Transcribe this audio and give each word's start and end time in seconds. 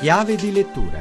Chiave 0.00 0.36
di 0.36 0.52
lettura 0.52 1.00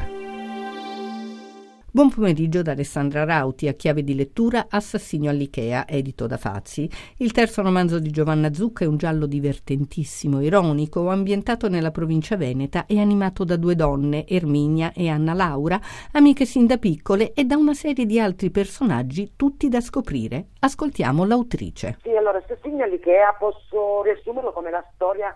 Buon 1.91 2.09
pomeriggio 2.09 2.63
da 2.63 2.71
Alessandra 2.71 3.25
Rauti 3.25 3.67
a 3.67 3.73
chiave 3.73 4.03
di 4.03 4.15
lettura 4.15 4.65
Assassinio 4.69 5.29
all'Ikea, 5.29 5.87
edito 5.87 6.25
da 6.25 6.37
Fazzi. 6.37 6.89
Il 7.17 7.31
terzo 7.31 7.61
romanzo 7.61 7.99
di 7.99 8.09
Giovanna 8.09 8.51
Zucca 8.51 8.85
è 8.85 8.87
un 8.87 8.97
giallo 8.97 9.27
divertentissimo, 9.27 10.41
ironico, 10.41 11.09
ambientato 11.09 11.69
nella 11.69 11.91
provincia 11.91 12.37
veneta 12.37 12.87
e 12.87 12.99
animato 12.99 13.43
da 13.43 13.55
due 13.55 13.75
donne, 13.75 14.27
Erminia 14.27 14.91
e 14.93 15.09
Anna 15.09 15.33
Laura, 15.33 15.79
amiche 16.13 16.45
sin 16.45 16.65
da 16.65 16.77
piccole 16.77 17.33
e 17.33 17.45
da 17.45 17.55
una 17.55 17.75
serie 17.75 18.07
di 18.07 18.19
altri 18.19 18.49
personaggi, 18.49 19.33
tutti 19.35 19.69
da 19.69 19.79
scoprire. 19.79 20.47
Ascoltiamo 20.59 21.23
l'autrice. 21.23 21.99
Sì, 22.01 22.15
allora 22.15 22.39
Assassinio 22.39 22.83
all'Ikea 22.83 23.35
posso 23.37 24.01
riassumerlo 24.01 24.53
come 24.53 24.71
la 24.71 24.83
storia 24.95 25.35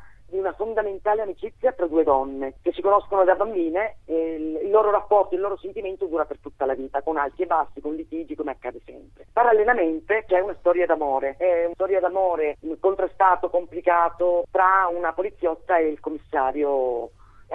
fondamentale 0.61 1.23
amicizia 1.23 1.71
tra 1.71 1.87
due 1.87 2.03
donne 2.03 2.53
che 2.61 2.71
si 2.71 2.83
conoscono 2.83 3.23
da 3.23 3.33
bambine 3.33 3.97
e 4.05 4.59
il 4.61 4.69
loro 4.69 4.91
rapporto, 4.91 5.33
il 5.33 5.41
loro 5.41 5.57
sentimento 5.57 6.05
dura 6.05 6.25
per 6.25 6.37
tutta 6.37 6.67
la 6.67 6.75
vita, 6.75 7.01
con 7.01 7.17
alti 7.17 7.41
e 7.41 7.45
bassi, 7.47 7.81
con 7.81 7.95
litigi, 7.95 8.35
come 8.35 8.51
accade 8.51 8.79
sempre. 8.85 9.25
Parallelamente 9.33 10.23
c'è 10.27 10.39
una 10.39 10.55
storia 10.59 10.85
d'amore, 10.85 11.35
è 11.39 11.65
una 11.65 11.73
storia 11.73 11.99
d'amore 11.99 12.59
contrastato, 12.79 13.49
complicato 13.49 14.43
tra 14.51 14.87
una 14.95 15.13
poliziotta 15.13 15.77
e 15.77 15.87
il 15.87 15.99
commissario 15.99 17.09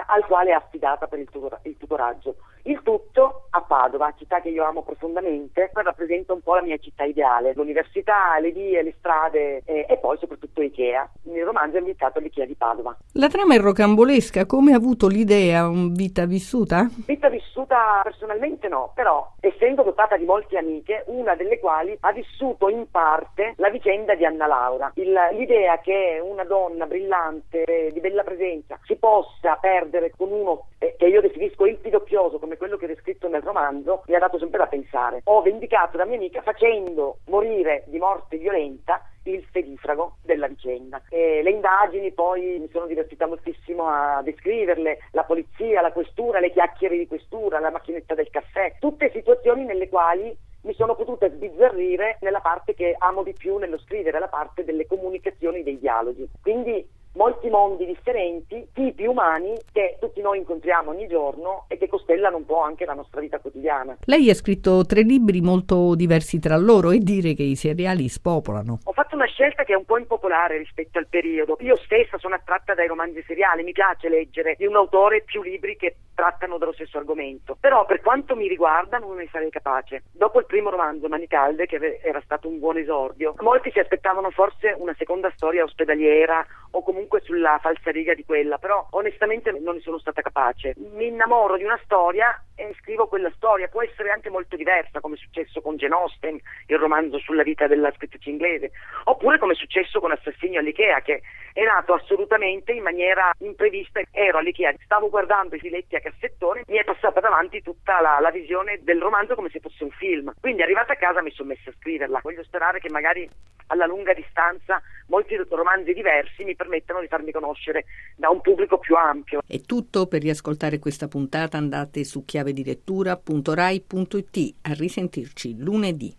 al 0.05 0.25
quale 0.25 0.49
è 0.49 0.53
affidata 0.53 1.07
per 1.07 1.19
il, 1.19 1.29
tutor- 1.29 1.59
il 1.63 1.77
tutoraggio. 1.77 2.35
Il 2.67 2.81
tutto 2.83 3.47
a 3.51 3.61
Padova, 3.61 4.13
città 4.17 4.41
che 4.41 4.49
io 4.49 4.65
amo 4.65 4.81
profondamente, 4.81 5.71
rappresenta 5.71 6.33
un 6.33 6.41
po' 6.41 6.55
la 6.55 6.61
mia 6.61 6.75
città 6.75 7.05
ideale, 7.05 7.53
l'università, 7.55 8.37
le 8.41 8.51
vie, 8.51 8.83
le 8.83 8.93
strade 8.97 9.61
eh, 9.63 9.85
e 9.87 9.97
poi 9.97 10.17
soprattutto 10.17 10.61
Ikea. 10.61 11.09
Il 11.31 11.45
romanzo 11.45 11.75
è 11.75 11.79
ambientato 11.79 12.19
all'Ikea 12.19 12.45
di 12.45 12.55
Padova. 12.55 12.93
La 13.13 13.29
trama 13.29 13.55
è 13.55 13.59
rocambolesca, 13.59 14.45
come 14.45 14.73
ha 14.73 14.75
avuto 14.75 15.07
l'idea? 15.07 15.69
Vita 15.69 16.25
vissuta? 16.25 16.89
Vita 17.05 17.29
vissuta 17.29 18.01
personalmente 18.03 18.67
no, 18.67 18.91
però 18.93 19.31
essendo 19.39 19.83
dotata 19.83 20.17
di 20.17 20.25
molte 20.25 20.57
amiche, 20.57 21.05
una 21.07 21.35
delle 21.35 21.59
quali 21.59 21.97
ha 21.97 22.11
vissuto 22.11 22.67
in 22.67 22.91
parte 22.91 23.53
la 23.55 23.69
vicenda 23.69 24.13
di 24.13 24.25
Anna 24.25 24.45
Laura. 24.45 24.91
Il, 24.95 25.17
l'idea 25.31 25.79
che 25.79 26.21
una 26.21 26.43
donna 26.43 26.85
brillante, 26.85 27.91
di 27.93 27.99
bella 28.01 28.23
presenza, 28.23 28.77
si 28.83 28.97
possa 28.97 29.55
perdere 29.55 30.11
con 30.17 30.29
uno 30.33 30.65
eh, 30.79 30.95
che 30.97 31.07
io 31.07 31.21
definisco 31.21 31.65
il 31.65 31.77
pidoppioso 31.77 32.39
come 32.39 32.56
quello 32.57 32.77
che 32.77 32.85
è 32.85 32.89
descritto 32.89 33.27
nel 33.27 33.41
romanzo, 33.41 34.03
mi 34.07 34.15
ha 34.15 34.19
dato 34.19 34.37
sempre 34.37 34.57
da 34.59 34.67
pensare. 34.67 35.21
Ho 35.25 35.41
vendicato 35.41 35.97
la 35.97 36.05
mia 36.05 36.17
amica 36.17 36.41
facendo 36.41 37.19
morire 37.27 37.83
di 37.87 37.97
morte 37.97 38.37
violenta 38.37 39.01
il 39.23 39.43
fedifrago 39.51 40.17
della 40.23 40.47
vicenda. 40.47 41.01
E 41.09 41.41
le 41.43 41.51
indagini 41.51 42.11
poi 42.11 42.59
mi 42.59 42.69
sono 42.71 42.85
divertita 42.85 43.27
moltissimo 43.27 43.87
a 43.87 44.21
descriverle, 44.23 44.99
la 45.11 45.23
polizia, 45.23 45.81
la 45.81 45.91
questura, 45.91 46.39
le 46.39 46.51
chiacchiere 46.51 46.97
di 46.97 47.07
questura, 47.07 47.59
la 47.59 47.71
macchinetta 47.71 48.15
del 48.15 48.29
caffè, 48.29 48.75
tutte 48.79 49.11
situazioni 49.11 49.65
nelle 49.65 49.89
quali 49.89 50.35
mi 50.61 50.73
sono 50.73 50.95
potuta 50.95 51.29
sbizzarrire 51.29 52.17
nella 52.21 52.41
parte 52.41 52.73
che 52.73 52.95
amo 52.97 53.23
di 53.23 53.33
più 53.33 53.57
nello 53.57 53.77
scrivere, 53.79 54.19
la 54.19 54.27
parte 54.27 54.65
delle 54.65 54.85
comunicazioni, 54.85 55.63
dei 55.63 55.79
dialoghi. 55.79 56.27
Quindi 56.41 56.85
molti 57.17 57.49
mondi 57.49 57.85
differenti, 57.85 58.67
tipi 58.73 59.05
umani 59.05 59.57
che 59.71 59.97
tutti 59.99 60.21
noi 60.21 60.37
incontriamo 60.37 60.91
ogni 60.91 61.07
giorno 61.07 61.65
e 61.67 61.77
che 61.77 61.89
costellano 61.89 62.37
un 62.37 62.45
po' 62.45 62.61
anche 62.61 62.85
la 62.85 62.93
nostra 62.93 63.19
vita 63.19 63.39
quotidiana. 63.39 63.97
Lei 64.05 64.29
ha 64.29 64.35
scritto 64.35 64.85
tre 64.85 65.01
libri 65.01 65.41
molto 65.41 65.95
diversi 65.95 66.39
tra 66.39 66.55
loro 66.55 66.91
e 66.91 66.99
dire 66.99 67.33
che 67.33 67.43
i 67.43 67.55
seriali 67.55 68.07
spopolano. 68.07 68.79
Ho 68.83 68.93
fatto 68.93 69.06
una 69.17 69.25
scelta 69.25 69.63
che 69.63 69.73
è 69.73 69.75
un 69.75 69.85
po' 69.85 69.97
impopolare 69.97 70.57
rispetto 70.57 70.99
al 70.99 71.07
periodo. 71.07 71.57
Io 71.61 71.75
stessa 71.77 72.19
sono 72.19 72.35
attratta 72.35 72.75
dai 72.75 72.87
romanzi 72.87 73.23
seriali, 73.25 73.63
mi 73.63 73.71
piace 73.71 74.09
leggere 74.09 74.55
di 74.57 74.67
un 74.67 74.75
autore 74.75 75.23
più 75.23 75.41
libri 75.41 75.75
che 75.75 75.95
trattano 76.13 76.57
dello 76.57 76.73
stesso 76.73 76.97
argomento. 76.97 77.57
Però 77.59 77.85
per 77.85 78.01
quanto 78.01 78.35
mi 78.35 78.47
riguarda 78.47 78.97
non 78.97 79.15
ne 79.15 79.27
sarei 79.31 79.49
capace. 79.49 80.03
Dopo 80.11 80.39
il 80.39 80.45
primo 80.45 80.69
romanzo, 80.69 81.07
Mani 81.07 81.27
Calde, 81.27 81.65
che 81.65 81.99
era 82.03 82.21
stato 82.21 82.47
un 82.47 82.59
buon 82.59 82.77
esordio, 82.77 83.33
molti 83.39 83.71
si 83.71 83.79
aspettavano 83.79 84.29
forse 84.29 84.75
una 84.77 84.95
seconda 84.97 85.31
storia 85.35 85.63
ospedaliera 85.63 86.45
o 86.71 86.83
comunque 86.83 87.21
sulla 87.21 87.59
falsariga 87.61 88.13
di 88.13 88.25
quella, 88.25 88.57
però 88.57 88.87
onestamente 88.91 89.51
non 89.51 89.75
ne 89.75 89.81
sono 89.81 89.99
stata 89.99 90.21
capace. 90.21 90.73
Mi 90.93 91.07
innamoro 91.07 91.57
di 91.57 91.63
una 91.63 91.79
storia 91.83 92.39
e 92.55 92.75
scrivo 92.79 93.07
quella 93.07 93.31
storia, 93.35 93.67
può 93.67 93.83
essere 93.83 94.09
anche 94.09 94.31
molto 94.31 94.55
diversa, 94.55 94.99
come 94.99 95.15
è 95.15 95.19
successo 95.19 95.61
con 95.61 95.75
Jane 95.75 95.93
Austen, 95.93 96.39
il 96.65 96.77
romanzo 96.77 97.19
sulla 97.19 97.43
vita 97.43 97.67
della 97.67 97.91
scrittrice 97.91 98.31
inglese, 98.31 98.71
oppure 99.09 99.39
come 99.39 99.53
è 99.53 99.55
successo 99.55 99.99
con 99.99 100.11
Assassinio 100.11 100.59
all'Ikea, 100.59 101.01
che 101.01 101.21
è 101.53 101.63
nato 101.63 101.93
assolutamente 101.93 102.71
in 102.71 102.83
maniera 102.83 103.31
imprevista. 103.39 104.01
Ero 104.11 104.37
all'Ikea, 104.37 104.73
stavo 104.83 105.09
guardando 105.09 105.55
i 105.55 105.59
filetti 105.59 105.95
a 105.95 106.01
cassettone, 106.01 106.63
mi 106.67 106.77
è 106.77 106.83
passata 106.83 107.19
davanti 107.19 107.61
tutta 107.61 108.01
la, 108.01 108.19
la 108.19 108.31
visione 108.31 108.79
del 108.83 108.99
romanzo 108.99 109.35
come 109.35 109.49
se 109.49 109.59
fosse 109.59 109.83
un 109.83 109.91
film. 109.91 110.33
Quindi 110.39 110.61
arrivata 110.61 110.93
a 110.93 110.97
casa 110.97 111.21
mi 111.21 111.31
sono 111.31 111.49
messa 111.49 111.69
a 111.69 111.73
scriverla. 111.79 112.19
Voglio 112.21 112.43
sperare 112.43 112.79
che 112.79 112.89
magari 112.89 113.29
alla 113.67 113.85
lunga 113.85 114.13
distanza 114.13 114.81
molti 115.07 115.35
romanzi 115.49 115.93
diversi 115.93 116.43
mi 116.43 116.55
permettano 116.55 117.01
di 117.01 117.07
farmi 117.07 117.31
conoscere 117.31 117.85
da 118.15 118.29
un 118.29 118.41
pubblico 118.41 118.77
più 118.77 118.95
ampio. 118.95 119.41
È 119.45 119.59
tutto 119.61 120.05
per 120.07 120.21
riascoltare 120.21 120.79
questa 120.79 121.07
puntata 121.07 121.57
andate 121.57 122.03
su 122.03 122.25
chiavedilettura.rai.it 122.25 124.55
a 124.61 124.73
risentirci 124.73 125.57
lunedì. 125.57 126.13